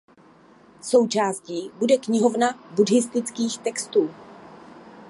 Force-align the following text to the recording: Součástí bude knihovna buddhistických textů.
Součástí 0.81 1.71
bude 1.79 1.97
knihovna 1.97 2.59
buddhistických 2.75 3.57
textů. 3.57 4.09